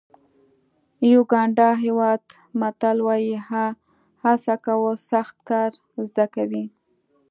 [0.99, 2.21] د یوګانډا هېواد
[2.59, 3.35] متل وایي
[4.23, 5.71] هڅه کول سخت کار
[6.09, 6.65] زده کوي.